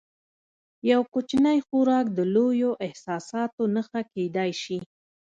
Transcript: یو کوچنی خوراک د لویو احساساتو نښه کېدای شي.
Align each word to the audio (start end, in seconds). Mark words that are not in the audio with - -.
یو 0.91 1.01
کوچنی 1.13 1.57
خوراک 1.67 2.05
د 2.17 2.19
لویو 2.35 2.71
احساساتو 2.85 3.61
نښه 3.75 4.01
کېدای 4.13 4.51
شي. 4.63 4.79